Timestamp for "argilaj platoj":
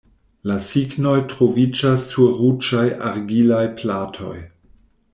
3.13-4.37